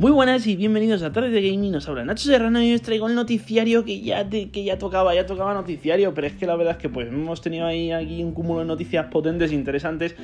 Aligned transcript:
Muy 0.00 0.12
buenas 0.12 0.46
y 0.46 0.54
bienvenidos 0.54 1.02
a 1.02 1.10
Tarde 1.10 1.30
de 1.30 1.42
Gaming, 1.42 1.72
nos 1.72 1.88
habla 1.88 2.04
Nacho 2.04 2.28
Serrano 2.28 2.62
y 2.62 2.72
os 2.72 2.82
traigo 2.82 3.08
el 3.08 3.16
noticiario 3.16 3.84
que 3.84 4.00
ya, 4.00 4.30
que 4.30 4.62
ya 4.62 4.78
tocaba, 4.78 5.12
ya 5.12 5.26
tocaba 5.26 5.54
noticiario, 5.54 6.14
pero 6.14 6.28
es 6.28 6.34
que 6.34 6.46
la 6.46 6.54
verdad 6.54 6.76
es 6.76 6.78
que 6.78 6.88
pues 6.88 7.08
hemos 7.08 7.40
tenido 7.40 7.66
ahí 7.66 7.90
aquí 7.90 8.22
un 8.22 8.30
cúmulo 8.30 8.60
de 8.60 8.66
noticias 8.66 9.06
potentes, 9.06 9.50
interesantes 9.50 10.14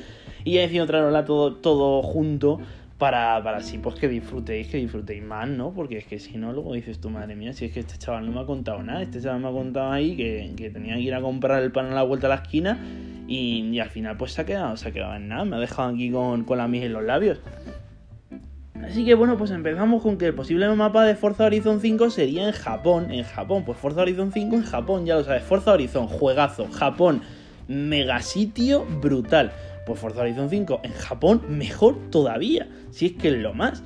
y 0.45 0.59
he 0.59 0.61
decidido 0.61 0.85
traerosla 0.85 1.25
todo, 1.25 1.55
todo 1.55 2.01
junto 2.03 2.61
para, 2.97 3.43
para 3.43 3.57
así 3.57 3.77
pues 3.77 3.95
que 3.95 4.07
disfrutéis, 4.07 4.69
que 4.69 4.77
disfrutéis 4.77 5.21
más, 5.21 5.49
¿no? 5.49 5.73
Porque 5.73 5.97
es 5.97 6.05
que 6.05 6.19
si 6.19 6.37
no, 6.37 6.53
luego 6.53 6.73
dices 6.73 7.01
tu 7.01 7.09
madre 7.09 7.35
mía, 7.35 7.51
si 7.51 7.65
es 7.65 7.73
que 7.73 7.81
este 7.81 7.97
chaval 7.97 8.25
no 8.25 8.31
me 8.31 8.39
ha 8.39 8.45
contado 8.45 8.81
nada, 8.81 9.01
este 9.01 9.21
chaval 9.21 9.41
me 9.41 9.49
ha 9.49 9.51
contado 9.51 9.91
ahí 9.91 10.15
que, 10.15 10.53
que 10.55 10.69
tenía 10.69 10.95
que 10.95 11.01
ir 11.01 11.13
a 11.13 11.19
comprar 11.19 11.61
el 11.61 11.73
pan 11.73 11.87
a 11.87 11.95
la 11.95 12.03
vuelta 12.03 12.27
a 12.27 12.29
la 12.29 12.35
esquina 12.35 12.79
y, 13.27 13.77
al 13.79 13.89
final 13.89 14.15
pues 14.15 14.31
se 14.31 14.41
ha 14.41 14.45
quedado, 14.45 14.77
se 14.77 14.87
ha 14.87 14.91
quedado 14.93 15.15
en 15.15 15.27
nada, 15.27 15.43
me 15.43 15.57
ha 15.57 15.59
dejado 15.59 15.89
aquí 15.89 16.11
con, 16.11 16.45
con 16.45 16.59
la 16.59 16.69
miel 16.69 16.85
en 16.85 16.93
los 16.93 17.03
labios. 17.03 17.41
Así 18.87 19.03
que 19.03 19.15
bueno, 19.15 19.37
pues 19.37 19.51
empezamos 19.51 20.01
con 20.01 20.17
que 20.17 20.27
el 20.27 20.33
posible 20.33 20.67
mapa 20.75 21.03
de 21.03 21.15
Forza 21.15 21.45
Horizon 21.45 21.81
5 21.81 22.09
sería 22.11 22.45
en 22.47 22.53
Japón. 22.53 23.11
En 23.11 23.23
Japón, 23.23 23.63
pues 23.65 23.77
Forza 23.77 24.01
Horizon 24.01 24.31
5 24.31 24.55
en 24.55 24.63
Japón, 24.63 25.05
ya 25.05 25.15
lo 25.15 25.23
sabes. 25.23 25.43
Forza 25.43 25.73
Horizon, 25.73 26.07
juegazo. 26.07 26.67
Japón, 26.71 27.21
megasitio 27.67 28.85
brutal. 29.01 29.51
Pues 29.85 29.99
Forza 29.99 30.21
Horizon 30.21 30.49
5 30.49 30.81
en 30.83 30.93
Japón, 30.93 31.41
mejor 31.49 31.97
todavía. 32.09 32.67
Si 32.91 33.07
es 33.07 33.11
que 33.13 33.29
es 33.29 33.35
lo 33.35 33.53
más. 33.53 33.83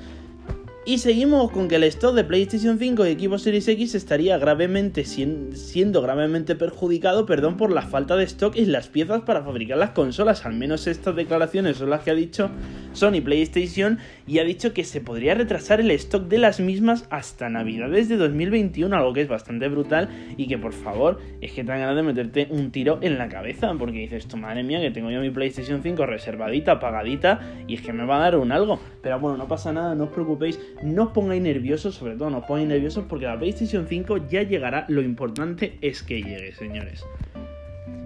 Y 0.86 1.00
seguimos 1.00 1.52
con 1.52 1.68
que 1.68 1.76
el 1.76 1.84
stock 1.84 2.16
de 2.16 2.24
PlayStation 2.24 2.80
5 2.80 3.06
y 3.06 3.10
Equipo 3.10 3.38
Series 3.38 3.68
X 3.68 3.96
estaría 3.96 4.38
gravemente 4.38 5.06
siendo 5.06 6.02
gravemente 6.02 6.56
perjudicado, 6.56 7.26
perdón, 7.26 7.58
por 7.58 7.72
la 7.72 7.84
falta 7.84 8.16
de 8.16 8.24
stock 8.24 8.56
y 8.56 8.66
las 8.66 8.88
piezas 8.88 9.22
para 9.22 9.44
fabricar 9.44 9.78
las 9.78 9.92
consolas. 9.92 10.46
Al 10.46 10.54
menos 10.54 10.88
estas 10.88 11.16
declaraciones 11.16 11.78
son 11.78 11.92
las 11.92 12.02
que 12.02 12.12
ha 12.12 12.16
dicho 12.16 12.50
Sony 12.94 13.22
PlayStation 13.24 14.00
y 14.28 14.40
ha 14.40 14.44
dicho 14.44 14.74
que 14.74 14.84
se 14.84 15.02
podría 15.02 15.36
retrasar 15.36 15.80
el 15.80 15.92
stock 15.92 16.28
de 16.28 16.38
las 16.38 16.60
mismas 16.60 17.08
hasta 17.10 17.50
Navidades 17.50 18.10
de 18.10 18.18
2021, 18.18 18.96
algo 18.96 19.14
que 19.14 19.22
es 19.22 19.28
bastante 19.28 19.68
brutal 19.68 20.10
y 20.38 20.48
que 20.48 20.58
por 20.58 20.74
favor 20.74 21.20
es 21.42 21.52
que 21.52 21.64
te 21.64 21.72
dan 21.72 21.80
ganas 21.80 21.96
de 21.96 22.04
meterte 22.04 22.48
un 22.50 22.72
tiro 22.72 23.00
en 23.02 23.18
la 23.18 23.30
cabeza 23.30 23.74
porque 23.78 24.00
dices, 24.00 24.28
tu 24.28 24.38
madre 24.38 24.64
mía, 24.64 24.82
que 24.82 24.92
tengo 24.92 25.12
yo 25.12 25.22
mi 25.22 25.30
PlayStation 25.30 25.82
5 25.82 26.06
reservadita, 26.06 26.80
pagadita 26.80 27.40
y 27.68 27.76
es 27.76 27.82
que 27.82 27.94
me 27.94 28.06
va 28.06 28.18
a 28.18 28.20
dar 28.20 28.38
un 28.38 28.52
algo. 28.52 28.80
Pero 29.02 29.20
bueno, 29.20 29.38
no 29.38 29.48
pasa 29.48 29.72
nada, 29.72 29.96
no 29.96 30.06
os 30.06 30.10
preocupéis 30.12 30.60
no 30.84 31.04
os 31.04 31.12
pongáis 31.12 31.42
nerviosos, 31.42 31.96
sobre 31.96 32.16
todo 32.16 32.30
no 32.30 32.40
os 32.40 32.46
pongáis 32.46 32.68
nerviosos 32.68 33.06
porque 33.08 33.26
la 33.26 33.38
PlayStation 33.38 33.88
5 33.88 34.28
ya 34.30 34.44
llegará, 34.44 34.86
lo 34.88 35.02
importante 35.02 35.78
es 35.82 36.04
que 36.04 36.22
llegue, 36.22 36.54
señores. 36.54 37.06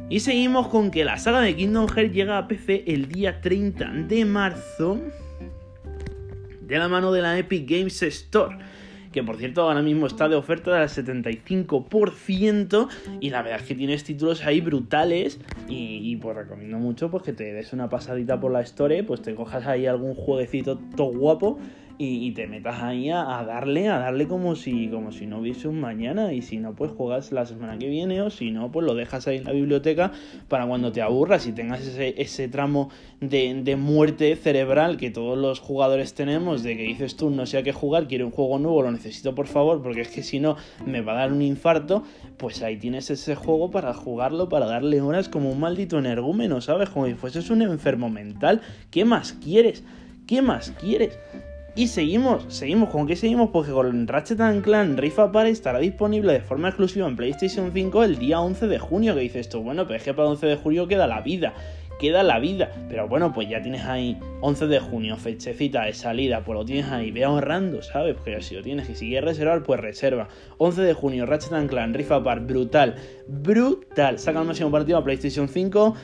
Y 0.10 0.20
seguimos 0.20 0.68
con 0.68 0.92
que 0.92 1.06
la 1.06 1.18
saga 1.18 1.42
de 1.42 1.56
Kingdom 1.56 1.88
Hearts 1.88 2.14
llega 2.14 2.38
a 2.38 2.48
PC 2.48 2.84
el 2.88 3.08
día 3.08 3.42
30 3.42 3.92
de 4.08 4.26
marzo 4.26 5.00
de 6.62 6.78
la 6.78 6.88
mano 6.88 7.12
de 7.12 7.22
la 7.22 7.38
Epic 7.38 7.70
Games 7.70 8.02
Store 8.04 8.58
que 9.14 9.24
por 9.24 9.38
cierto 9.38 9.62
ahora 9.62 9.82
mismo 9.82 10.08
está 10.08 10.28
de 10.28 10.36
oferta 10.36 10.78
del 10.78 10.90
75% 10.90 12.90
y 13.22 13.30
la 13.30 13.44
verdad 13.44 13.62
es 13.62 13.68
que 13.68 13.76
tienes 13.76 14.04
títulos 14.04 14.44
ahí 14.44 14.60
brutales 14.60 15.40
y, 15.70 16.18
pues 16.18 16.36
recomiendo 16.36 16.80
mucho 16.80 17.10
pues 17.10 17.24
que 17.24 17.32
te 17.32 17.54
des 17.54 17.72
una 17.72 17.90
pasadita 17.90 18.40
por 18.40 18.52
la 18.52 18.62
Store, 18.62 19.04
pues 19.04 19.22
te 19.22 19.36
cojas 19.36 19.68
ahí 19.68 19.86
algún 19.86 20.16
jueguecito 20.16 20.80
todo 20.98 21.12
guapo 21.12 21.60
y, 21.98 22.32
te 22.32 22.48
metas 22.48 22.82
ahí 22.82 23.10
a, 23.10 23.24
darle, 23.46 23.88
a 23.88 24.00
darle 24.00 24.28
como 24.28 24.56
si, 24.56 24.88
como 24.88 25.12
si 25.12 25.28
no 25.28 25.40
hubiese 25.40 25.68
un 25.68 25.80
mañana. 25.80 26.34
Y 26.34 26.42
si 26.42 26.58
no, 26.58 26.74
pues 26.76 26.92
juegas 26.92 27.32
la 27.32 27.46
semana 27.46 27.78
que 27.78 27.88
viene, 27.88 28.22
o 28.22 28.30
si 28.30 28.52
no, 28.52 28.72
pues 28.72 28.86
lo 28.86 28.96
dejas 28.96 29.28
ahí 29.28 29.38
en 29.38 29.46
la 29.46 29.52
biblioteca 29.52 30.12
para 30.48 30.66
cuando 30.66 30.92
te 30.92 31.02
aburras 31.02 31.46
y 31.48 31.52
tengas 31.52 31.82
ese, 31.82 32.22
ese 32.22 32.48
tramo 32.48 32.90
de, 33.22 33.62
de, 33.64 33.76
muerte 33.76 34.36
cerebral 34.36 34.98
que 34.98 35.12
todos 35.12 35.38
los 35.38 35.60
jugadores 35.60 36.14
tenemos, 36.14 36.64
de 36.64 36.76
que 36.76 36.84
dices 36.84 37.16
tú, 37.16 37.30
no 37.30 37.46
sé 37.46 37.58
a 37.58 37.64
qué 37.64 37.72
jugar, 37.72 38.08
quiero 38.08 38.26
un 38.26 38.32
juego 38.32 38.60
nuevo, 38.60 38.82
lo 38.82 38.92
necesito 38.92 39.36
por 39.36 39.48
favor, 39.48 39.82
porque 39.82 40.02
es 40.02 40.10
que 40.10 40.24
si 40.24 40.40
no 40.40 40.58
me 40.86 41.02
va 41.02 41.14
a 41.14 41.16
dar 41.18 41.32
un 41.32 41.42
infarto, 41.42 42.04
pues 42.38 42.62
ahí 42.64 42.78
tienes 42.78 43.10
ese 43.12 43.36
juego 43.36 43.72
para 43.72 43.94
jugarlo, 43.94 44.50
para 44.50 44.66
darle 44.66 45.02
horas 45.02 45.30
como 45.30 45.52
un 45.52 45.60
maldito 45.60 46.00
energúmeno, 46.00 46.60
¿sabes? 46.62 46.90
Como 46.90 47.08
si 47.08 47.14
fueses 47.14 47.50
un 47.50 47.62
enfermo 47.62 48.10
mental. 48.10 48.62
¿Qué 48.92 49.06
más 49.06 49.34
quieres? 49.34 49.84
¿Qué 50.28 50.42
más 50.42 50.72
quieres? 50.72 51.18
Y 51.76 51.88
seguimos, 51.88 52.46
seguimos, 52.50 52.92
¿con 52.92 53.08
qué 53.08 53.16
seguimos? 53.16 53.50
Porque 53.50 53.72
con 53.72 54.08
Ratchet 54.08 54.38
Clank 54.62 55.00
Rift 55.00 55.18
Apart 55.18 55.48
estará 55.48 55.80
disponible 55.80 56.32
de 56.32 56.40
forma 56.40 56.68
exclusiva 56.68 57.08
en 57.08 57.16
PlayStation 57.16 57.72
5 57.74 58.04
el 58.04 58.20
día 58.20 58.40
11 58.42 58.68
de 58.68 58.78
junio, 58.78 59.16
que 59.16 59.22
dices 59.22 59.50
tú, 59.50 59.64
bueno, 59.64 59.88
pero 59.88 59.98
es 59.98 60.04
que 60.04 60.14
para 60.14 60.28
el 60.28 60.34
11 60.34 60.46
de 60.46 60.56
junio 60.58 60.88
queda 60.88 61.08
la 61.08 61.22
vida, 61.22 61.56
queda 62.00 62.22
la 62.22 62.38
vida, 62.38 62.70
pero 62.90 63.08
bueno, 63.08 63.34
pues 63.34 63.50
ya 63.50 63.64
tienes 63.64 63.86
ahí 63.86 64.20
11 64.42 64.68
de 64.68 64.80
junio, 64.82 65.18
fechecita 65.18 65.86
de 65.86 65.94
salida, 65.94 66.44
pues 66.46 66.60
lo 66.60 66.64
tienes 66.64 66.92
ahí, 66.92 67.10
ve 67.10 67.24
ahorrando, 67.24 67.82
¿sabes? 67.82 68.14
Porque 68.14 68.40
si 68.44 68.54
lo 68.54 68.62
tienes, 68.62 68.88
y 68.92 68.96
si 68.96 69.08
quieres 69.08 69.30
reservar, 69.30 69.64
pues 69.64 69.80
reserva. 69.80 70.28
11 70.60 70.80
de 70.80 70.94
junio, 70.94 71.26
Ratchet 71.26 71.70
Clank 71.70 71.96
Rift 71.96 72.12
Apart, 72.12 72.46
brutal, 72.46 72.94
brutal, 73.28 74.20
saca 74.20 74.42
el 74.42 74.46
máximo 74.46 74.70
partido 74.70 75.00
a 75.00 75.04
PlayStation 75.04 75.50
5 75.50 75.96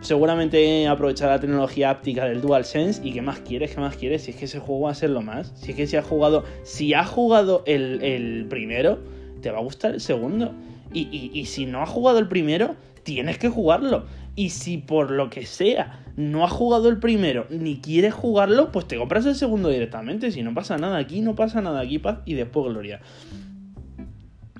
seguramente 0.00 0.86
aprovechar 0.86 1.30
la 1.30 1.40
tecnología 1.40 1.90
áptica 1.90 2.24
del 2.26 2.40
DualSense 2.40 3.00
y 3.04 3.12
qué 3.12 3.22
más 3.22 3.40
quieres, 3.40 3.74
qué 3.74 3.80
más 3.80 3.96
quieres, 3.96 4.22
si 4.22 4.30
es 4.30 4.36
que 4.36 4.44
ese 4.44 4.58
juego 4.58 4.82
va 4.82 4.90
a 4.90 4.94
ser 4.94 5.10
lo 5.10 5.22
más, 5.22 5.52
si 5.56 5.70
es 5.70 5.76
que 5.76 5.86
si 5.86 5.96
has 5.96 6.04
jugado, 6.04 6.44
si 6.62 6.94
has 6.94 7.08
jugado 7.08 7.62
el, 7.66 8.46
primero, 8.48 8.98
te 9.40 9.50
va 9.50 9.58
a 9.58 9.62
gustar 9.62 9.92
el 9.92 10.00
segundo. 10.00 10.52
Y, 10.92 11.30
y, 11.34 11.46
si 11.46 11.66
no 11.66 11.82
has 11.82 11.90
jugado 11.90 12.18
el 12.18 12.28
primero, 12.28 12.74
tienes 13.02 13.38
que 13.38 13.48
jugarlo. 13.48 14.06
Y 14.34 14.50
si 14.50 14.78
por 14.78 15.10
lo 15.10 15.30
que 15.30 15.44
sea 15.44 16.04
no 16.16 16.44
has 16.44 16.52
jugado 16.52 16.88
el 16.88 16.98
primero 16.98 17.46
ni 17.50 17.78
quieres 17.78 18.14
jugarlo, 18.14 18.72
pues 18.72 18.86
te 18.86 18.96
compras 18.96 19.26
el 19.26 19.34
segundo 19.34 19.68
directamente. 19.68 20.30
Si 20.30 20.42
no 20.42 20.54
pasa 20.54 20.78
nada 20.78 20.96
aquí, 20.96 21.20
no 21.20 21.34
pasa 21.34 21.60
nada 21.60 21.80
aquí, 21.80 21.98
paz 21.98 22.18
y 22.24 22.34
después 22.34 22.72
gloria. 22.72 23.00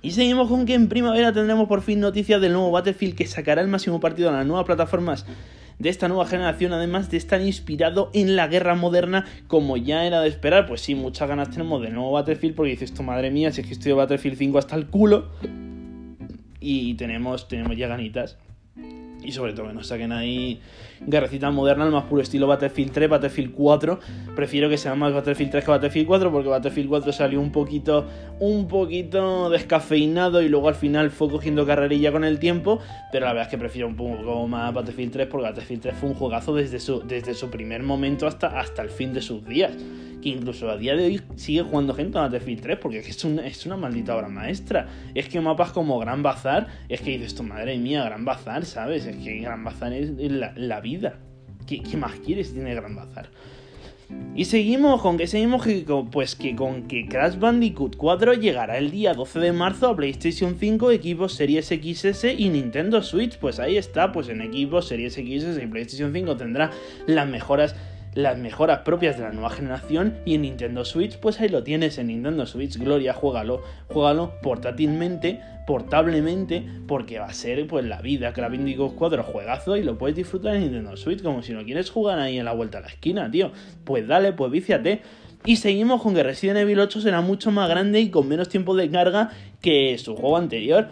Y 0.07 0.13
seguimos 0.13 0.49
con 0.49 0.67
que 0.67 0.75
en 0.75 0.89
primavera 0.89 1.33
tendremos 1.33 1.67
por 1.67 1.83
fin 1.83 1.99
noticias 1.99 2.41
del 2.41 2.53
nuevo 2.53 2.71
Battlefield 2.71 3.17
que 3.17 3.27
sacará 3.27 3.61
el 3.61 3.67
máximo 3.67 3.99
partido 3.99 4.29
a 4.29 4.33
las 4.33 4.47
nuevas 4.47 4.65
plataformas 4.65 5.27
de 5.81 5.89
esta 5.89 6.07
nueva 6.07 6.27
generación, 6.27 6.73
además 6.73 7.11
de 7.11 7.17
estar 7.17 7.41
inspirado 7.41 8.13
en 8.15 8.37
la 8.37 8.47
guerra 8.47 8.77
moderna, 8.77 9.25
como 9.49 9.77
ya 9.77 10.05
era 10.05 10.21
de 10.21 10.29
esperar. 10.29 10.67
Pues 10.67 10.81
sí, 10.81 10.95
muchas 10.95 11.29
ganas 11.29 11.51
tenemos 11.51 11.83
del 11.83 11.95
nuevo 11.95 12.13
Battlefield, 12.13 12.55
porque 12.55 12.71
dices, 12.71 12.95
tu 12.95 13.03
madre 13.03 13.33
mía, 13.33 13.51
si 13.51 13.63
es 13.63 13.67
que 13.67 13.73
estoy 13.73 13.89
de 13.89 13.95
Battlefield 13.95 14.39
5 14.39 14.59
hasta 14.59 14.77
el 14.77 14.87
culo. 14.87 15.27
Y 16.61 16.95
tenemos, 16.95 17.49
tenemos 17.49 17.77
ya 17.77 17.89
ganitas. 17.89 18.39
Y 19.23 19.33
sobre 19.33 19.53
todo 19.53 19.67
que 19.69 19.73
nos 19.73 19.89
saquen 19.89 20.13
ahí 20.13 20.61
guerrecita 21.01 21.51
moderna, 21.51 21.85
al 21.85 21.91
más 21.91 22.05
puro 22.05 22.23
estilo 22.23 22.47
Battlefield 22.47 22.93
3, 22.93 23.11
Battlefield 23.11 23.53
4. 23.53 23.99
Prefiero 24.35 24.69
que 24.69 24.79
sea 24.79 24.95
más 24.95 25.13
Battlefield 25.13 25.51
3 25.51 25.65
que 25.65 25.71
Battlefield 25.71 26.07
4 26.07 26.33
porque 26.33 26.49
Battlefield 26.49 26.89
4 26.89 27.13
salió 27.13 27.41
un 27.41 27.53
poquito, 27.53 28.07
un 28.39 28.69
poquito 28.69 29.51
descafeinado 29.51 30.43
y 30.43 30.49
luego 30.49 30.69
al 30.69 30.75
final 30.75 31.11
fue 31.11 31.29
cogiendo 31.29 31.67
carrerilla 31.67 32.13
con 32.13 32.25
el 32.25 32.39
tiempo. 32.39 32.81
Pero 33.13 33.27
la 33.27 33.33
verdad 33.33 33.49
es 33.49 33.51
que 33.51 33.59
prefiero 33.59 33.89
un 33.89 33.97
poco 33.97 34.47
más 34.47 34.73
Battlefield 34.73 35.13
3 35.13 35.27
porque 35.29 35.47
Battlefield 35.49 35.83
3 35.83 35.95
fue 35.97 36.09
un 36.11 36.15
juegazo 36.15 36.55
desde 36.55 36.79
su, 36.79 37.03
desde 37.03 37.35
su 37.35 37.51
primer 37.51 37.83
momento 37.83 38.27
hasta, 38.27 38.59
hasta 38.59 38.83
el 38.83 38.91
fin 38.91 39.13
de 39.13 39.23
sus 39.23 39.45
días 39.45 39.73
que 40.23 40.31
incluso 40.31 40.71
a 40.71 40.77
día 40.77 40.97
de 40.97 41.05
hoy 41.05 41.23
sigue 41.37 41.63
jugando 41.63 41.95
gente 41.95 42.19
a 42.19 42.23
Battlefield 42.23 42.63
3 42.63 42.79
porque 42.79 42.99
es, 42.99 43.25
es 43.25 43.67
una 43.67 43.77
maldita 43.77 44.17
obra 44.17 44.29
maestra. 44.29 44.89
Es 45.15 45.29
que 45.29 45.41
mapas 45.41 45.73
como 45.73 45.99
Gran 45.99 46.23
Bazar, 46.23 46.67
es 46.89 47.01
que 47.01 47.11
dices 47.11 47.35
tu 47.35 47.43
madre 47.43 47.79
mía, 47.79 48.05
Gran 48.05 48.25
Bazar, 48.25 48.65
¿sabes? 48.65 49.06
Es 49.07 49.17
que 49.17 49.39
Gran 49.39 49.63
Bazar 49.63 49.93
es 49.93 50.11
la, 50.57 50.81
vida. 50.81 51.19
¿Qué, 51.67 51.81
más 51.97 52.13
quieres 52.21 52.53
tiene 52.53 52.75
Gran 52.75 52.97
Bazar? 52.97 53.29
Y 54.35 54.45
seguimos 54.45 55.03
con 55.03 55.17
que 55.17 55.27
seguimos 55.27 55.65
que, 55.65 55.85
pues 56.13 56.37
que 56.37 56.55
con 56.55 56.87
que 56.87 57.09
Crash 57.09 57.39
Bandicoot 57.39 57.97
4 57.97 58.35
llegará 58.35 58.79
el 58.79 58.91
día 58.91 59.15
12 59.15 59.41
de 59.41 59.53
marzo 59.53 59.89
a 59.89 59.97
PlayStation 59.97 60.57
5, 60.59 60.91
equipos 60.93 61.33
Series 61.35 61.67
XS 61.67 62.25
y 62.37 62.49
Nintendo 62.49 63.03
Switch. 63.03 63.39
Pues 63.39 63.59
ahí 63.59 63.77
está, 63.77 64.13
pues 64.13 64.29
en 64.29 64.43
equipos 64.43 64.89
Series 64.89 65.15
XS 65.15 65.63
y 65.63 65.67
PlayStation 65.67 66.13
5 66.13 66.37
tendrá 66.37 66.71
las 67.07 67.29
mejoras 67.29 67.75
las 68.17 68.39
mejoras 68.39 68.81
propias 68.81 69.19
de 69.19 69.25
la 69.25 69.31
nueva 69.31 69.51
generación 69.51 70.17
y 70.25 70.35
en 70.35 70.43
Nintendo 70.43 70.87
Switch 70.87 71.19
pues 71.19 71.39
ahí 71.39 71.51
lo 71.51 71.63
tienes 71.63 71.99
en 71.99 72.07
Nintendo 72.07 72.47
Switch 72.47 72.79
Gloria 72.79 73.13
juégalo 73.13 73.63
juégalo 73.89 74.33
portátilmente 74.43 75.41
portablemente 75.67 76.65
porque 76.87 77.19
va 77.19 77.27
a 77.27 77.35
ser 77.35 77.67
pues 77.67 77.85
la 77.85 78.01
vida 78.01 78.33
la 78.35 78.51
4 78.97 79.23
juegazo 79.23 79.77
y 79.77 79.83
lo 79.83 79.99
puedes 79.99 80.17
disfrutar 80.17 80.55
en 80.55 80.63
Nintendo 80.63 80.97
Switch 80.97 81.23
como 81.23 81.43
si 81.43 81.53
no 81.53 81.63
quieres 81.65 81.91
jugar 81.91 82.19
ahí 82.19 82.39
en 82.39 82.47
la 82.47 82.53
vuelta 82.53 82.79
a 82.79 82.81
la 82.83 82.87
esquina 82.87 83.31
tío. 83.31 83.53
Pues 83.85 84.07
dale 84.07 84.33
pues 84.33 84.51
víciate. 84.51 85.03
Y 85.45 85.57
seguimos 85.57 86.03
con 86.03 86.15
que 86.15 86.25
Resident 86.25 86.59
Evil 86.59 86.81
8 86.81 87.01
será 87.03 87.21
mucho 87.21 87.53
más 87.53 87.69
grande 87.69 88.01
y 88.01 88.11
con 88.11 88.27
menos 88.27 88.49
tiempo 88.49 88.75
de 88.75 88.91
carga 88.91 89.31
que 89.61 89.97
su 89.99 90.17
juego 90.17 90.39
anterior 90.39 90.89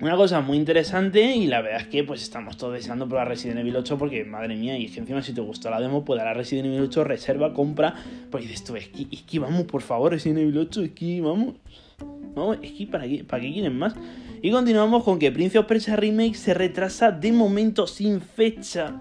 una 0.00 0.16
cosa 0.16 0.40
muy 0.40 0.56
interesante 0.56 1.36
y 1.36 1.46
la 1.46 1.60
verdad 1.60 1.82
es 1.82 1.86
que 1.88 2.04
pues 2.04 2.22
estamos 2.22 2.56
todos 2.56 2.72
deseando 2.72 3.06
probar 3.06 3.28
Resident 3.28 3.60
Evil 3.60 3.76
8 3.76 3.98
porque 3.98 4.24
madre 4.24 4.56
mía, 4.56 4.78
y 4.78 4.86
es 4.86 4.92
que 4.92 5.00
encima 5.00 5.22
si 5.22 5.34
te 5.34 5.42
gustó 5.42 5.68
la 5.70 5.80
demo, 5.80 6.04
pues 6.04 6.22
la 6.22 6.32
Resident 6.32 6.68
Evil 6.68 6.80
8 6.82 7.04
reserva, 7.04 7.52
compra, 7.52 7.94
pues 8.30 8.44
dices 8.44 8.64
tú, 8.64 8.76
es 8.76 8.88
que, 8.88 9.06
es 9.10 9.22
que 9.22 9.38
vamos, 9.38 9.64
por 9.64 9.82
favor, 9.82 10.12
Resident 10.12 10.40
Evil 10.40 10.56
8, 10.58 10.82
es 10.82 10.90
que 10.92 11.20
vamos, 11.20 11.54
vamos, 12.34 12.58
es 12.62 12.72
que 12.72 12.86
para 12.86 13.06
qué, 13.06 13.24
para 13.24 13.42
qué 13.42 13.52
quieren 13.52 13.78
más. 13.78 13.94
Y 14.42 14.50
continuamos 14.50 15.04
con 15.04 15.18
que 15.18 15.30
Prince 15.30 15.58
of 15.58 15.66
Persia 15.66 15.96
Remake 15.96 16.34
se 16.34 16.54
retrasa 16.54 17.10
de 17.10 17.30
momento 17.32 17.86
sin 17.86 18.22
fecha 18.22 18.94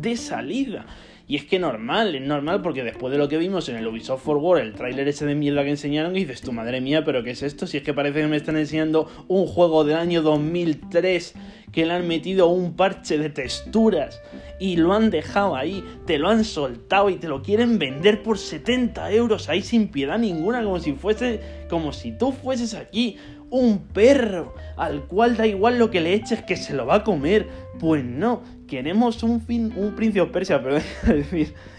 de 0.00 0.14
salida. 0.14 0.84
Y 1.26 1.36
es 1.36 1.44
que 1.44 1.58
normal, 1.58 2.14
es 2.14 2.22
normal 2.22 2.60
porque 2.60 2.84
después 2.84 3.10
de 3.10 3.18
lo 3.18 3.28
que 3.28 3.38
vimos 3.38 3.68
en 3.68 3.76
el 3.76 3.86
Ubisoft 3.86 4.24
Forward, 4.24 4.60
el 4.60 4.74
tráiler 4.74 5.08
ese 5.08 5.24
de 5.24 5.34
mierda 5.34 5.64
que 5.64 5.70
enseñaron, 5.70 6.14
y 6.16 6.20
dices, 6.20 6.42
tu 6.42 6.52
madre 6.52 6.82
mía, 6.82 7.02
pero 7.04 7.22
¿qué 7.22 7.30
es 7.30 7.42
esto? 7.42 7.66
Si 7.66 7.78
es 7.78 7.82
que 7.82 7.94
parece 7.94 8.20
que 8.20 8.26
me 8.26 8.36
están 8.36 8.58
enseñando 8.58 9.08
un 9.28 9.46
juego 9.46 9.84
del 9.84 9.96
año 9.96 10.20
2003 10.20 11.34
que 11.72 11.86
le 11.86 11.92
han 11.92 12.06
metido 12.06 12.48
un 12.48 12.76
parche 12.76 13.18
de 13.18 13.30
texturas 13.30 14.22
y 14.60 14.76
lo 14.76 14.92
han 14.92 15.10
dejado 15.10 15.56
ahí, 15.56 15.82
te 16.06 16.18
lo 16.18 16.28
han 16.28 16.44
soltado 16.44 17.10
y 17.10 17.16
te 17.16 17.26
lo 17.26 17.42
quieren 17.42 17.78
vender 17.78 18.22
por 18.22 18.38
70 18.38 19.10
euros 19.10 19.48
ahí 19.48 19.62
sin 19.62 19.88
piedad 19.88 20.18
ninguna, 20.18 20.62
como 20.62 20.78
si 20.78 20.92
fuese, 20.92 21.40
como 21.68 21.92
si 21.92 22.12
tú 22.12 22.32
fueses 22.32 22.74
aquí 22.74 23.16
un 23.50 23.78
perro 23.78 24.54
al 24.76 25.06
cual 25.06 25.36
da 25.36 25.46
igual 25.46 25.78
lo 25.78 25.90
que 25.90 26.00
le 26.00 26.14
eches 26.14 26.42
que 26.42 26.56
se 26.56 26.74
lo 26.74 26.86
va 26.86 26.96
a 26.96 27.04
comer. 27.04 27.48
Pues 27.80 28.04
no, 28.04 28.42
queremos 28.74 29.22
un, 29.22 29.40
fin, 29.40 29.72
un 29.76 29.94
Príncipe 29.94 30.20
of 30.20 30.30
Persia, 30.30 30.60
perdón, 30.62 30.82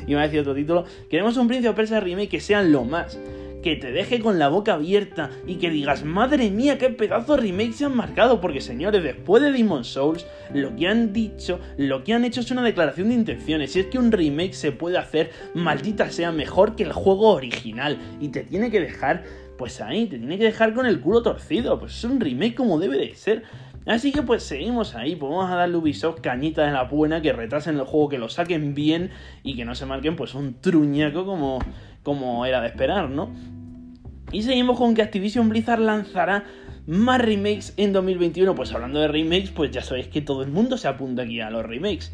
iba 0.08 0.22
a 0.22 0.24
decir 0.24 0.40
otro 0.40 0.56
título, 0.56 0.86
queremos 1.10 1.36
un 1.36 1.50
Príncipe 1.50 1.68
of 1.68 1.76
Persia 1.76 2.00
remake 2.00 2.30
que 2.30 2.40
sean 2.40 2.72
lo 2.72 2.86
más 2.86 3.20
que 3.62 3.76
te 3.76 3.92
deje 3.92 4.22
con 4.22 4.40
la 4.40 4.48
boca 4.48 4.76
abierta 4.76 5.30
y 5.46 5.56
que 5.56 5.72
digas, 5.72 6.06
madre 6.06 6.52
mía, 6.52 6.78
qué 6.78 6.92
pedazo 6.92 7.36
de 7.36 7.42
remake 7.42 7.74
se 7.74 7.84
han 7.84 7.96
marcado, 7.98 8.40
porque 8.40 8.62
señores, 8.62 9.04
después 9.04 9.44
de 9.44 9.52
Demon 9.52 9.84
Souls, 9.84 10.26
lo 10.54 10.74
que 10.76 10.88
han 10.88 11.12
dicho, 11.12 11.60
lo 11.76 12.04
que 12.06 12.14
han 12.14 12.24
hecho 12.24 12.40
es 12.40 12.52
una 12.52 12.62
declaración 12.62 13.10
de 13.10 13.16
intenciones, 13.16 13.74
si 13.74 13.82
es 13.82 13.88
que 13.88 13.98
un 13.98 14.12
remake 14.12 14.54
se 14.54 14.72
puede 14.72 15.00
hacer, 15.00 15.32
maldita 15.54 16.12
sea, 16.12 16.32
mejor 16.32 16.76
que 16.78 16.84
el 16.84 16.94
juego 16.94 17.32
original, 17.32 17.98
y 18.22 18.30
te 18.30 18.44
tiene 18.44 18.72
que 18.72 18.80
dejar, 18.80 19.24
pues 19.58 19.82
ahí, 19.82 20.06
te 20.06 20.18
tiene 20.20 20.38
que 20.38 20.46
dejar 20.46 20.74
con 20.74 20.86
el 20.86 21.02
culo 21.02 21.24
torcido, 21.24 21.78
pues 21.78 21.98
es 21.98 22.04
un 22.06 22.22
remake 22.22 22.56
como 22.56 22.80
debe 22.80 22.98
de 23.00 23.16
ser. 23.16 23.44
Así 23.86 24.12
que 24.12 24.24
pues 24.24 24.44
seguimos 24.44 24.96
ahí, 24.96 25.16
pues 25.16 25.32
vamos 25.32 25.52
a 25.52 25.56
darle 25.56 25.78
Ubisoft 25.78 26.22
cañita 26.22 26.66
de 26.66 26.72
la 26.72 26.84
buena, 26.84 27.22
que 27.22 27.34
retrasen 27.34 27.76
el 27.76 27.84
juego, 27.84 28.10
que 28.10 28.18
lo 28.18 28.30
saquen 28.30 28.74
bien 28.74 29.12
y 29.44 29.56
que 29.56 29.64
no 29.64 29.76
se 29.76 29.86
marquen 29.86 30.16
pues 30.16 30.34
un 30.34 30.60
truñaco 30.60 31.26
como, 31.26 31.60
como 32.02 32.46
era 32.46 32.62
de 32.62 32.68
esperar, 32.68 33.10
¿no? 33.10 33.30
Y 34.32 34.42
seguimos 34.42 34.78
con 34.78 34.96
que 34.96 35.04
Activision 35.04 35.50
Blizzard 35.50 35.80
lanzará 35.80 36.46
más 36.88 37.22
remakes 37.22 37.74
en 37.78 37.94
2021. 37.94 38.56
Pues 38.56 38.74
hablando 38.74 39.00
de 39.00 39.08
remakes, 39.08 39.52
pues 39.52 39.72
ya 39.72 39.82
sabéis 39.82 40.08
que 40.08 40.22
todo 40.22 40.42
el 40.42 40.50
mundo 40.50 40.78
se 40.78 40.88
apunta 40.88 41.22
aquí 41.22 41.40
a 41.40 41.52
los 41.52 41.64
remakes. 41.64 42.12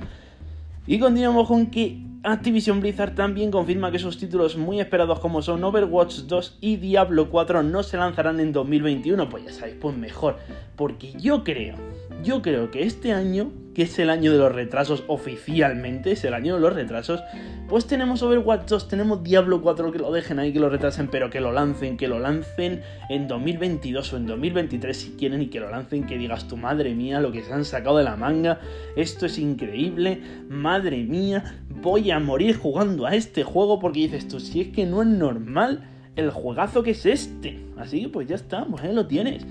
Y 0.87 0.99
continuamos 0.99 1.47
con 1.47 1.67
que 1.67 1.99
Activision 2.23 2.81
Blizzard 2.81 3.15
también 3.15 3.49
confirma 3.49 3.91
que 3.91 3.97
sus 3.97 4.19
títulos 4.19 4.55
muy 4.55 4.79
esperados 4.79 5.19
como 5.19 5.41
son 5.41 5.63
Overwatch 5.63 6.19
2 6.27 6.59
y 6.61 6.75
Diablo 6.75 7.31
4 7.31 7.63
no 7.63 7.81
se 7.81 7.97
lanzarán 7.97 8.39
en 8.39 8.53
2021. 8.53 9.27
Pues 9.27 9.45
ya 9.45 9.51
sabéis, 9.51 9.77
pues 9.81 9.97
mejor. 9.97 10.37
Porque 10.75 11.13
yo 11.13 11.43
creo, 11.43 11.77
yo 12.23 12.43
creo 12.43 12.69
que 12.69 12.83
este 12.83 13.11
año 13.11 13.51
que 13.73 13.83
es 13.83 13.99
el 13.99 14.09
año 14.09 14.31
de 14.31 14.37
los 14.37 14.53
retrasos 14.53 15.03
oficialmente, 15.07 16.11
es 16.11 16.23
el 16.23 16.33
año 16.33 16.55
de 16.55 16.61
los 16.61 16.73
retrasos, 16.73 17.21
pues 17.69 17.87
tenemos 17.87 18.21
Overwatch 18.21 18.67
2, 18.67 18.87
tenemos 18.89 19.23
Diablo 19.23 19.61
4 19.61 19.91
que 19.91 19.99
lo 19.99 20.11
dejen 20.11 20.39
ahí, 20.39 20.51
que 20.51 20.59
lo 20.59 20.69
retrasen, 20.69 21.07
pero 21.07 21.29
que 21.29 21.39
lo 21.39 21.51
lancen, 21.51 21.95
que 21.95 22.07
lo 22.07 22.19
lancen 22.19 22.81
en 23.09 23.27
2022 23.27 24.13
o 24.13 24.17
en 24.17 24.27
2023 24.27 24.97
si 24.97 25.11
quieren 25.11 25.41
y 25.41 25.47
que 25.47 25.59
lo 25.59 25.69
lancen, 25.69 26.05
que 26.05 26.17
digas 26.17 26.47
tu 26.47 26.57
madre 26.57 26.93
mía 26.93 27.21
lo 27.21 27.31
que 27.31 27.43
se 27.43 27.53
han 27.53 27.63
sacado 27.63 27.97
de 27.97 28.03
la 28.03 28.17
manga, 28.17 28.59
esto 28.95 29.25
es 29.25 29.37
increíble, 29.37 30.21
madre 30.49 31.03
mía, 31.03 31.55
voy 31.81 32.11
a 32.11 32.19
morir 32.19 32.57
jugando 32.57 33.05
a 33.05 33.15
este 33.15 33.43
juego 33.43 33.79
porque 33.79 34.01
dices 34.01 34.27
tú, 34.27 34.39
si 34.39 34.61
es 34.61 34.67
que 34.69 34.85
no 34.85 35.01
es 35.01 35.07
normal 35.07 35.87
el 36.15 36.29
juegazo 36.29 36.83
que 36.83 36.91
es 36.91 37.05
este, 37.05 37.59
así 37.77 38.01
que 38.01 38.09
pues 38.09 38.27
ya 38.27 38.35
está, 38.35 38.65
pues 38.65 38.83
ahí 38.83 38.93
lo 38.93 39.07
tienes. 39.07 39.45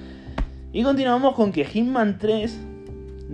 Y 0.72 0.82
continuamos 0.82 1.34
con 1.34 1.50
que 1.50 1.64
Hitman 1.64 2.18
3 2.18 2.58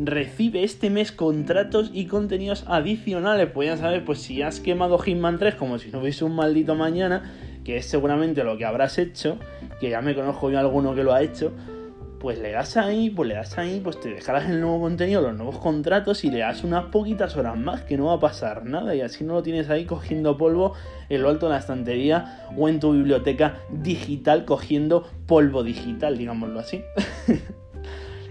recibe 0.05 0.65
este 0.65 0.91
mes 0.91 1.13
contratos 1.13 1.91
y 1.93 2.07
contenidos 2.07 2.65
adicionales. 2.67 3.51
Pues 3.53 3.69
ya 3.69 3.77
sabes, 3.77 4.03
pues 4.05 4.21
si 4.21 4.43
has 4.43 4.61
quemado 4.61 4.99
Hitman 4.99 5.39
3 5.39 5.55
como 5.55 5.79
si 5.79 5.91
no 5.91 6.01
hubiese 6.01 6.25
un 6.25 6.35
maldito 6.35 6.75
mañana, 6.75 7.35
que 7.65 7.77
es 7.77 7.87
seguramente 7.87 8.45
lo 8.45 8.57
que 8.57 8.65
habrás 8.65 8.99
hecho, 8.99 9.39
que 9.81 9.91
ya 9.91 10.01
me 10.01 10.15
conozco 10.15 10.51
yo 10.51 10.59
alguno 10.59 10.95
que 10.95 11.03
lo 11.03 11.13
ha 11.13 11.23
hecho, 11.23 11.53
pues 12.19 12.39
le 12.39 12.53
das 12.53 12.77
ahí, 12.77 13.11
pues 13.11 13.29
le 13.29 13.35
das 13.35 13.59
ahí, 13.59 13.81
pues 13.83 14.01
te 14.01 14.09
dejarás 14.11 14.49
el 14.49 14.61
nuevo 14.61 14.81
contenido, 14.81 15.21
los 15.21 15.35
nuevos 15.35 15.59
contratos 15.59 16.25
y 16.25 16.31
le 16.31 16.39
das 16.39 16.65
unas 16.65 16.87
poquitas 16.87 17.37
horas 17.37 17.57
más 17.59 17.83
que 17.83 17.97
no 17.97 18.07
va 18.07 18.15
a 18.15 18.21
pasar 18.21 18.65
nada 18.65 18.95
y 18.95 19.01
así 19.01 19.25
no 19.25 19.35
lo 19.35 19.43
tienes 19.43 19.69
ahí 19.71 19.85
cogiendo 19.85 20.37
polvo 20.37 20.75
en 21.09 21.23
lo 21.23 21.29
alto 21.29 21.47
de 21.47 21.53
la 21.53 21.59
estantería 21.59 22.47
o 22.57 22.69
en 22.69 22.81
tu 22.81 22.93
biblioteca 22.93 23.59
digital 23.71 24.45
cogiendo 24.45 25.09
polvo 25.27 25.63
digital, 25.63 26.17
digámoslo 26.17 26.61
así. 26.61 26.83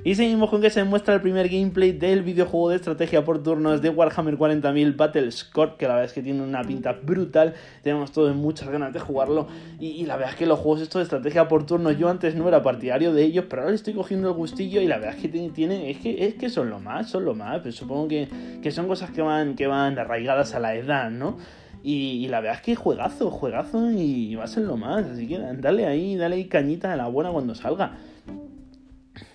Y 0.05 0.13
seguimos 0.13 0.51
con 0.51 0.61
que 0.61 0.69
se 0.69 0.83
muestra 0.83 1.15
el 1.15 1.21
primer 1.21 1.49
gameplay 1.49 1.91
del 1.91 2.21
videojuego 2.21 2.69
de 2.69 2.75
estrategia 2.75 3.25
por 3.25 3.41
turnos 3.41 3.81
de 3.81 3.89
Warhammer 3.89 4.37
40.000 4.37 4.95
Battle 4.95 5.31
Score, 5.31 5.77
que 5.77 5.87
la 5.87 5.95
verdad 5.95 6.05
es 6.05 6.13
que 6.13 6.21
tiene 6.21 6.43
una 6.43 6.61
pinta 6.61 6.91
brutal. 6.91 7.55
Tenemos 7.81 8.11
todos 8.11 8.35
muchas 8.35 8.69
ganas 8.69 8.93
de 8.93 8.99
jugarlo. 8.99 9.47
Y, 9.79 10.05
la 10.05 10.15
verdad 10.15 10.33
es 10.33 10.37
que 10.37 10.45
los 10.45 10.59
juegos 10.59 10.81
estos 10.81 10.99
de 10.99 11.03
estrategia 11.05 11.47
por 11.47 11.65
turnos, 11.65 11.97
yo 11.97 12.07
antes 12.07 12.35
no 12.35 12.47
era 12.47 12.61
partidario 12.61 13.13
de 13.15 13.23
ellos, 13.23 13.45
pero 13.49 13.63
ahora 13.63 13.71
le 13.71 13.77
estoy 13.77 13.95
cogiendo 13.95 14.27
el 14.27 14.35
gustillo 14.35 14.79
y 14.79 14.85
la 14.85 14.99
verdad 14.99 15.15
es 15.15 15.21
que 15.23 15.49
tiene, 15.49 15.89
es 15.89 15.97
que, 15.97 16.23
es 16.23 16.35
que 16.35 16.51
son 16.51 16.69
lo 16.69 16.79
más, 16.79 17.09
son 17.09 17.25
lo 17.25 17.33
más. 17.33 17.61
Pero 17.63 17.71
supongo 17.71 18.07
que, 18.07 18.71
son 18.71 18.87
cosas 18.87 19.09
que 19.09 19.23
van, 19.23 19.55
que 19.55 19.65
van 19.65 19.97
arraigadas 19.97 20.53
a 20.53 20.59
la 20.59 20.75
edad, 20.75 21.09
¿no? 21.09 21.39
Y, 21.81 22.27
la 22.27 22.41
verdad 22.41 22.57
es 22.57 22.61
que 22.61 22.75
juegazo, 22.75 23.31
juegazo 23.31 23.89
y 23.89 24.35
va 24.35 24.43
a 24.43 24.47
ser 24.47 24.65
lo 24.65 24.77
más. 24.77 25.03
Así 25.03 25.27
que 25.27 25.39
dale 25.39 25.87
ahí, 25.87 26.15
dale 26.15 26.35
ahí 26.35 26.45
cañita 26.45 26.91
de 26.91 26.97
la 26.97 27.07
buena 27.07 27.31
cuando 27.31 27.55
salga. 27.55 27.97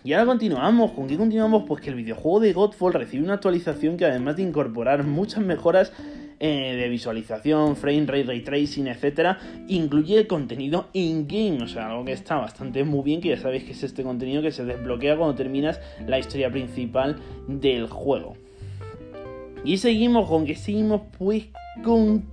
Y 0.02 0.14
ahora 0.14 0.26
continuamos. 0.26 0.92
¿Con 0.92 1.06
qué 1.06 1.16
continuamos? 1.16 1.64
Pues 1.68 1.82
que 1.82 1.90
el 1.90 1.96
videojuego 1.96 2.40
de 2.40 2.52
Godfall 2.54 2.94
recibe 2.94 3.22
una 3.22 3.34
actualización 3.34 3.96
que 3.96 4.06
además 4.06 4.36
de 4.36 4.42
incorporar 4.42 5.04
muchas 5.04 5.44
mejoras 5.44 5.92
eh, 6.42 6.74
de 6.74 6.88
visualización, 6.88 7.76
frame 7.76 8.06
rate, 8.06 8.24
ray 8.24 8.40
tracing, 8.40 8.86
etcétera, 8.86 9.38
incluye 9.68 10.26
contenido 10.26 10.88
in-game, 10.94 11.62
o 11.62 11.68
sea, 11.68 11.90
algo 11.90 12.06
que 12.06 12.12
está 12.12 12.36
bastante 12.36 12.82
muy 12.82 13.02
bien, 13.04 13.20
que 13.20 13.28
ya 13.28 13.36
sabéis 13.36 13.64
que 13.64 13.72
es 13.72 13.82
este 13.82 14.02
contenido 14.02 14.40
que 14.40 14.50
se 14.50 14.64
desbloquea 14.64 15.18
cuando 15.18 15.34
terminas 15.34 15.78
la 16.06 16.18
historia 16.18 16.50
principal 16.50 17.16
del 17.46 17.88
juego. 17.88 18.36
Y 19.64 19.76
seguimos 19.76 20.30
con 20.30 20.46
que 20.46 20.54
seguimos 20.54 21.02
pues 21.18 21.44
con 21.84 22.24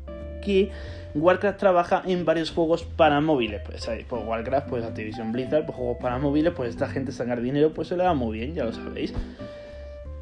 que 0.41 0.71
Warcraft 1.15 1.59
trabaja 1.59 2.03
en 2.05 2.25
varios 2.25 2.51
juegos 2.51 2.83
para 2.83 3.19
móviles. 3.21 3.61
Pues, 3.65 3.83
¿sabéis? 3.83 4.05
Pues 4.07 4.23
Warcraft, 4.25 4.69
pues 4.69 4.83
Activision 4.83 5.31
Blizzard, 5.31 5.65
pues 5.65 5.77
juegos 5.77 5.97
para 5.99 6.17
móviles, 6.19 6.53
pues 6.55 6.69
esta 6.69 6.87
gente 6.87 7.11
sacar 7.11 7.41
dinero, 7.41 7.71
pues 7.73 7.87
se 7.87 7.97
le 7.97 8.03
da 8.03 8.13
muy 8.13 8.37
bien, 8.37 8.53
ya 8.53 8.65
lo 8.65 8.73
sabéis. 8.73 9.13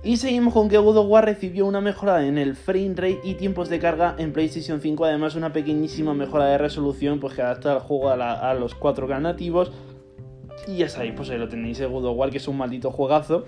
Y 0.06 0.18
seguimos 0.18 0.54
con 0.54 0.70
que 0.70 0.78
God 0.78 0.98
of 0.98 1.08
War 1.10 1.26
recibió 1.26 1.66
una 1.66 1.82
mejora 1.82 2.28
en 2.28 2.38
el 2.38 2.56
frame 2.56 2.94
rate 2.96 3.22
y 3.24 3.34
tiempos 3.34 3.70
de 3.70 3.80
carga 3.80 4.14
en 4.20 4.34
PlayStation 4.34 4.80
5, 4.80 5.04
además 5.04 5.34
una 5.34 5.52
pequeñísima 5.52 6.14
mejora 6.14 6.46
de 6.46 6.60
resolución, 6.60 7.20
pues 7.20 7.34
que 7.34 7.42
adapta 7.42 7.74
el 7.74 7.80
juego 7.80 8.12
a, 8.12 8.54
los 8.54 8.80
4K 8.80 9.20
nativos. 9.20 9.72
Y 10.68 10.78
ya 10.78 10.90
sabéis, 10.90 11.14
pues 11.16 11.32
ahí 11.32 11.40
lo 11.40 11.50
tenéis, 11.50 11.80
el 11.80 11.90
God 11.90 12.30
que 12.30 12.38
es 12.38 12.48
un 12.48 12.58
maldito 12.58 12.92
juegazo. 12.92 13.46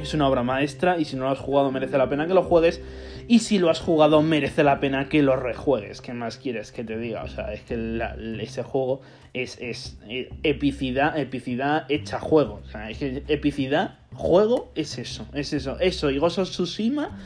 Es 0.00 0.14
una 0.14 0.28
obra 0.28 0.42
maestra 0.42 0.98
y 0.98 1.04
si 1.04 1.16
no 1.16 1.24
lo 1.24 1.30
has 1.30 1.38
jugado 1.38 1.70
merece 1.72 1.98
la 1.98 2.08
pena 2.08 2.26
que 2.26 2.34
lo 2.34 2.42
juegues. 2.42 2.80
Y 3.26 3.40
si 3.40 3.58
lo 3.58 3.68
has 3.68 3.80
jugado, 3.80 4.22
merece 4.22 4.64
la 4.64 4.80
pena 4.80 5.10
que 5.10 5.22
lo 5.22 5.36
rejuegues. 5.36 6.00
¿Qué 6.00 6.14
más 6.14 6.38
quieres 6.38 6.72
que 6.72 6.82
te 6.82 6.96
diga? 6.96 7.24
O 7.24 7.28
sea, 7.28 7.52
es 7.52 7.60
que 7.60 8.00
ese 8.40 8.62
juego 8.62 9.02
es, 9.34 9.58
es, 9.60 9.98
eh, 10.08 10.30
epicidad, 10.44 11.18
epicidad 11.18 11.84
hecha 11.90 12.20
juego. 12.20 12.62
O 12.64 12.70
sea, 12.70 12.88
es 12.88 12.98
que 12.98 13.24
epicidad, 13.28 13.98
juego, 14.14 14.70
es 14.74 14.96
eso. 14.96 15.26
Es 15.34 15.52
eso. 15.52 15.78
Eso 15.78 16.10
y 16.10 16.18
Ghost 16.18 16.38
of 16.38 16.48
Tsushima, 16.48 17.18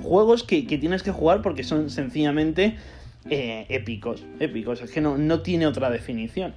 juegos 0.00 0.44
que, 0.44 0.68
que 0.68 0.78
tienes 0.78 1.02
que 1.02 1.10
jugar 1.10 1.42
porque 1.42 1.64
son 1.64 1.90
sencillamente 1.90 2.76
eh, 3.28 3.66
épicos, 3.68 4.24
épicos, 4.38 4.80
es 4.80 4.90
que 4.90 5.00
no, 5.02 5.18
no 5.18 5.40
tiene 5.40 5.66
otra 5.66 5.90
definición. 5.90 6.54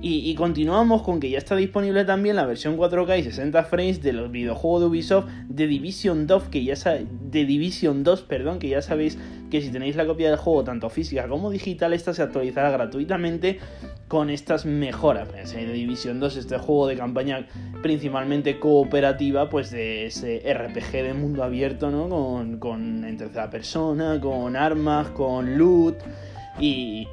Y, 0.00 0.32
continuamos 0.36 1.02
con 1.02 1.18
que 1.18 1.30
ya 1.30 1.38
está 1.38 1.56
disponible 1.56 2.04
también 2.04 2.36
la 2.36 2.46
versión 2.46 2.76
4K 2.76 3.18
y 3.18 3.22
60 3.24 3.64
frames 3.64 4.02
del 4.02 4.28
videojuego 4.28 4.78
de 4.78 4.86
Ubisoft 4.86 5.26
de 5.48 5.66
Division 5.66 6.28
2, 6.28 6.44
que 6.44 6.62
ya 6.62 6.74
de 6.76 7.44
Division 7.44 8.04
2, 8.04 8.22
perdón, 8.22 8.60
que 8.60 8.68
ya 8.68 8.82
sabéis 8.82 9.18
que 9.50 9.60
si 9.60 9.70
tenéis 9.70 9.96
la 9.96 10.06
copia 10.06 10.28
del 10.28 10.38
juego 10.38 10.64
tanto 10.64 10.90
física 10.90 11.28
como 11.28 11.50
digital, 11.50 11.92
esta 11.92 12.14
se 12.14 12.22
actualizará 12.22 12.70
gratuitamente 12.70 13.58
con 14.08 14.30
estas 14.30 14.66
mejoras. 14.66 15.28
Pues, 15.28 15.52
de 15.52 15.72
Division 15.72 16.20
2, 16.20 16.36
este 16.36 16.58
juego 16.58 16.86
de 16.86 16.96
campaña 16.96 17.46
principalmente 17.82 18.58
cooperativa, 18.58 19.48
pues 19.48 19.70
de 19.70 20.06
ese 20.06 20.42
RPG 20.52 20.92
de 20.92 21.14
mundo 21.14 21.42
abierto, 21.42 21.90
¿no? 21.90 22.08
Con, 22.08 22.58
con 22.58 23.04
en 23.04 23.16
tercera 23.16 23.50
persona, 23.50 24.20
con 24.20 24.56
armas, 24.56 25.08
con 25.10 25.56
loot 25.58 25.96
y 26.58 27.06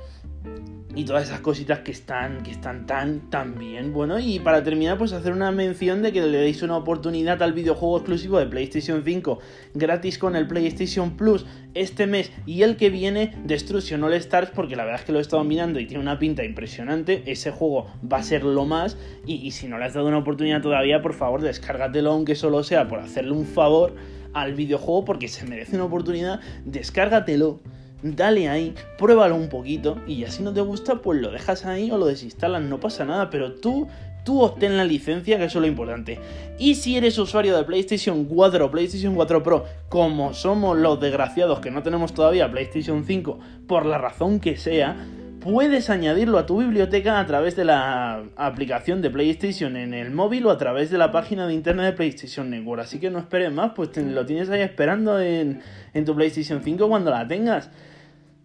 y 0.96 1.06
todas 1.06 1.24
esas 1.24 1.40
cositas 1.42 1.80
que 1.80 1.92
están, 1.92 2.44
que 2.44 2.52
están 2.52 2.86
tan, 2.86 3.30
tan 3.30 3.58
bien. 3.58 3.94
Bueno, 3.94 4.20
y 4.20 4.40
para 4.40 4.64
terminar, 4.64 4.98
pues 4.98 5.14
hacer 5.14 5.34
una 5.34 5.52
mención 5.52 6.02
de 6.02 6.12
que 6.12 6.22
le 6.22 6.38
deis 6.38 6.62
una 6.62 6.78
oportunidad 6.78 7.42
al 7.42 7.54
videojuego 7.54 7.98
exclusivo 7.98 8.40
de 8.40 8.46
PlayStation 8.46 9.04
5 9.04 9.40
gratis 9.74 10.18
con 10.18 10.36
el 10.36 10.48
PlayStation 10.48 11.18
Plus 11.18 11.46
este 11.74 12.06
mes 12.06 12.32
y 12.46 12.62
el 12.62 12.78
que 12.78 12.90
viene, 12.90 13.34
Destruction 13.44 14.04
All 14.04 14.14
Stars, 14.14 14.52
porque 14.54 14.76
la 14.76 14.84
verdad 14.84 15.02
es 15.02 15.06
que 15.06 15.12
lo 15.12 15.20
he 15.20 15.22
estado 15.22 15.44
mirando 15.44 15.80
y 15.80 15.88
tiene 15.88 16.02
una 16.02 16.20
pinta 16.20 16.44
impresionante. 16.44 17.24
Ese 17.26 17.52
juego 17.52 17.88
va 18.12 18.18
a 18.18 18.24
ser 18.24 18.44
lo 18.44 18.66
más. 18.66 18.98
Y, 19.26 19.36
y 19.36 19.52
si 19.52 19.68
no 19.68 19.80
le 19.80 19.86
has 19.86 19.94
dado 19.94 20.08
una 20.08 20.20
oportunidad 20.20 20.62
todavía, 20.62 21.02
por 21.02 21.14
favor, 21.14 21.42
descárgatelo, 21.42 22.12
aunque 22.12 22.36
solo 22.36 22.64
sea 22.64 22.88
por 22.88 23.00
hacerle 23.00 23.32
un 23.32 23.46
favor 23.46 23.96
al 24.34 24.54
videojuego 24.54 25.06
porque 25.06 25.28
se 25.28 25.46
merece 25.46 25.76
una 25.76 25.86
oportunidad, 25.86 26.40
descárgatelo, 26.66 27.62
dale 28.04 28.50
ahí, 28.50 28.76
pruébalo 28.98 29.36
un 29.36 29.50
poquito 29.50 29.98
y 30.06 30.18
ya 30.18 30.30
si 30.30 30.44
no 30.44 30.54
te 30.54 30.62
gusta, 30.62 30.96
pues 30.96 31.20
lo 31.20 31.32
dejas 31.32 31.66
ahí 31.66 31.90
o 31.90 31.98
lo 31.98 32.06
desinstalas, 32.06 32.62
no 32.62 32.80
pasa 32.80 33.06
nada, 33.06 33.30
pero 33.30 33.54
tú 33.54 33.88
tú 34.24 34.42
obtén 34.42 34.78
la 34.78 34.86
licencia, 34.86 35.38
que 35.38 35.46
eso 35.46 35.60
es 35.60 35.62
lo 35.62 35.68
importante. 35.68 36.20
Y 36.58 36.76
si 36.76 36.98
eres 36.98 37.18
usuario 37.18 37.56
de 37.58 37.64
PlayStation 37.64 38.26
4 38.26 38.66
o 38.66 38.72
PlayStation 38.72 39.16
4 39.16 39.44
Pro, 39.44 39.66
como 39.90 40.34
somos 40.34 40.78
los 40.78 41.00
desgraciados 41.00 41.60
que 41.60 41.72
no 41.72 41.84
tenemos 41.84 42.14
todavía 42.14 42.50
PlayStation 42.50 43.04
5, 43.06 43.40
por 43.68 43.86
la 43.86 43.98
razón 43.98 44.40
que 44.40 44.56
sea, 44.58 44.96
puedes 45.40 45.90
añadirlo 45.90 46.38
a 46.38 46.46
tu 46.46 46.60
biblioteca 46.60 47.20
a 47.20 47.26
través 47.26 47.56
de 47.58 47.66
la 47.66 48.24
aplicación 48.38 49.02
de 49.02 49.10
PlayStation 49.10 49.76
en 49.76 49.94
el 49.94 50.12
móvil 50.12 50.46
o 50.46 50.52
a 50.52 50.58
través 50.58 50.90
de 50.90 50.98
la 50.98 51.12
página 51.12 51.48
de 51.48 51.54
internet 51.54 51.86
de 51.88 51.94
PlayStation 51.94 52.50
Network. 52.50 52.84
Así 52.84 53.00
que 53.00 53.10
no 53.10 53.20
esperes 53.20 53.52
más, 53.52 53.74
pues 53.76 53.96
lo 53.98 54.26
tienes 54.26 54.50
ahí 54.50 54.62
esperando 54.62 55.20
en, 55.20 55.62
en 55.94 56.06
tu 56.06 56.16
PlayStation 56.16 56.62
5 56.64 56.88
cuando 56.88 57.12
la 57.12 57.28
tengas 57.28 57.70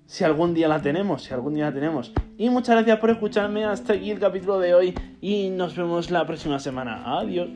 si 0.09 0.25
algún 0.25 0.55
día 0.55 0.69
la 0.69 0.81
tenemos, 0.81 1.23
si 1.23 1.35
algún 1.35 1.55
día 1.55 1.67
la 1.67 1.75
tenemos. 1.75 2.13
Y 2.39 2.49
muchas 2.49 2.77
gracias 2.77 2.99
por 2.99 3.11
escucharme, 3.11 3.67
hasta 3.67 3.93
aquí 3.93 4.11
el 4.11 4.19
capítulo 4.19 4.59
de 4.59 4.75
hoy 4.75 4.95
y 5.21 5.51
nos 5.51 5.77
vemos 5.77 6.11
la 6.11 6.27
próxima 6.27 6.59
semana. 6.59 7.19
Adiós. 7.19 7.51